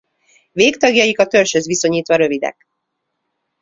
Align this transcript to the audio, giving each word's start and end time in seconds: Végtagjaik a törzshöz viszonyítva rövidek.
Végtagjaik 0.51 1.19
a 1.19 1.27
törzshöz 1.27 1.65
viszonyítva 1.65 2.15
rövidek. 2.15 2.67